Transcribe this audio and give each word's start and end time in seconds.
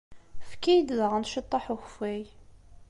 Efk-iyi-d 0.43 0.89
daɣen 0.97 1.29
ciṭṭaḥ 1.31 1.65
n 1.69 1.73
ukeffay. 1.73 2.23